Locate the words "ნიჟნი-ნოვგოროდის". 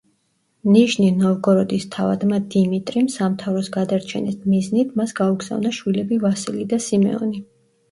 0.75-1.85